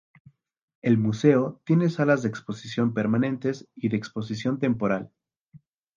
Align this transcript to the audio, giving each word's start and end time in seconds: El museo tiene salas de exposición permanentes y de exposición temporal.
El 0.81 0.97
museo 0.97 1.61
tiene 1.63 1.91
salas 1.91 2.23
de 2.23 2.29
exposición 2.29 2.91
permanentes 2.95 3.69
y 3.75 3.89
de 3.89 3.97
exposición 3.97 4.57
temporal. 4.57 5.11